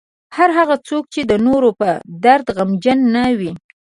هر 0.37 0.49
هغه 0.59 0.75
څوک 0.87 1.03
چې 1.13 1.21
د 1.31 1.33
نورو 1.47 1.69
په 1.79 1.89
درد 2.25 2.45
غمجن 2.57 2.99
نه 3.15 3.25
وي. 3.39 3.51